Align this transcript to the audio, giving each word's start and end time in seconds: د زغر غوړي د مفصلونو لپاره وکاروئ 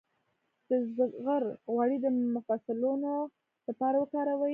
د 0.67 0.71
زغر 0.95 1.43
غوړي 1.73 1.97
د 2.01 2.05
مفصلونو 2.35 3.13
لپاره 3.67 3.95
وکاروئ 3.99 4.49